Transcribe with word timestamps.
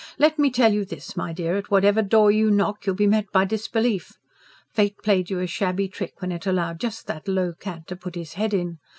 "Let 0.17 0.39
me 0.39 0.49
tell 0.49 0.73
you 0.73 0.83
this, 0.83 1.15
my 1.15 1.31
dear: 1.31 1.57
at 1.57 1.69
whatever 1.69 2.01
door 2.01 2.31
you 2.31 2.49
knock, 2.49 2.87
you'll 2.87 2.95
be 2.95 3.05
met 3.05 3.31
by 3.31 3.45
disbelief. 3.45 4.13
Fate 4.73 4.95
played 5.03 5.29
you 5.29 5.37
a 5.41 5.45
shabby 5.45 5.87
trick 5.87 6.19
when 6.23 6.31
it 6.31 6.47
allowed 6.47 6.79
just 6.79 7.05
that 7.05 7.27
low 7.27 7.53
cad 7.53 7.85
to 7.85 7.95
put 7.95 8.15
his 8.15 8.33
head 8.33 8.51
in. 8.55 8.79